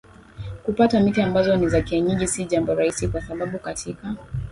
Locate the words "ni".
1.55-1.69